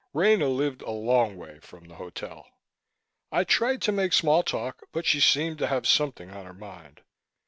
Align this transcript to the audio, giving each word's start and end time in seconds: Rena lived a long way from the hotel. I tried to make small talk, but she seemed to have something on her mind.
Rena 0.13 0.47
lived 0.47 0.81
a 0.81 0.89
long 0.89 1.37
way 1.37 1.59
from 1.59 1.83
the 1.85 1.93
hotel. 1.93 2.47
I 3.31 3.43
tried 3.43 3.83
to 3.83 3.91
make 3.91 4.13
small 4.13 4.41
talk, 4.41 4.81
but 4.91 5.05
she 5.05 5.19
seemed 5.19 5.59
to 5.59 5.67
have 5.67 5.85
something 5.85 6.31
on 6.31 6.47
her 6.47 6.55
mind. 6.55 7.01